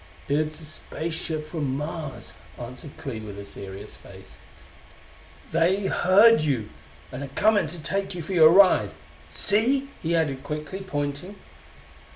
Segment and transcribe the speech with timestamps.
[0.27, 4.37] "It's a space ship from Mars," answered Clee with a serious face.
[5.51, 6.69] "They heard you,
[7.11, 8.93] and're coming to take you for your ride.
[9.29, 11.35] See?" he added quickly, pointing.